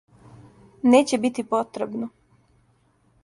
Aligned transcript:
Неће 0.93 1.19
бити 1.25 1.45
потребно. 1.51 2.09